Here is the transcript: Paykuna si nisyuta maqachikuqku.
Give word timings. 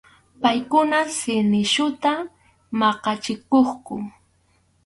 Paykuna 0.41 0.99
si 1.17 1.33
nisyuta 1.51 2.11
maqachikuqku. 2.79 3.95